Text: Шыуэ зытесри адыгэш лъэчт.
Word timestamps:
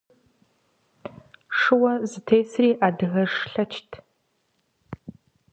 Шыуэ 1.57 1.93
зытесри 2.09 2.69
адыгэш 2.87 3.33
лъэчт. 3.51 3.89